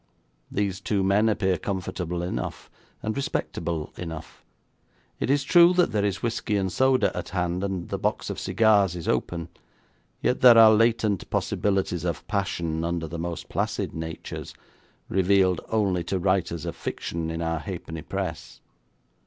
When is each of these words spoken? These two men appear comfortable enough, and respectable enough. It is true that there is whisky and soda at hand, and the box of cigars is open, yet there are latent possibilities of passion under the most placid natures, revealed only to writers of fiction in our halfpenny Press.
These 0.49 0.81
two 0.81 1.03
men 1.03 1.29
appear 1.29 1.59
comfortable 1.59 2.23
enough, 2.23 2.71
and 3.03 3.15
respectable 3.15 3.93
enough. 3.97 4.43
It 5.19 5.29
is 5.29 5.43
true 5.43 5.73
that 5.75 5.91
there 5.91 6.03
is 6.03 6.23
whisky 6.23 6.57
and 6.57 6.71
soda 6.71 7.15
at 7.15 7.29
hand, 7.29 7.63
and 7.63 7.87
the 7.87 7.99
box 7.99 8.31
of 8.31 8.39
cigars 8.39 8.95
is 8.95 9.07
open, 9.07 9.49
yet 10.19 10.41
there 10.41 10.57
are 10.57 10.71
latent 10.73 11.29
possibilities 11.29 12.03
of 12.03 12.27
passion 12.27 12.83
under 12.83 13.05
the 13.07 13.19
most 13.19 13.47
placid 13.47 13.93
natures, 13.93 14.55
revealed 15.07 15.61
only 15.69 16.03
to 16.05 16.17
writers 16.17 16.65
of 16.65 16.75
fiction 16.75 17.29
in 17.29 17.43
our 17.43 17.59
halfpenny 17.59 18.01
Press. 18.01 18.59